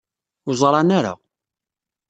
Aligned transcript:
Ur 0.47 0.53
ẓran 0.61 0.89
ara. 0.97 1.13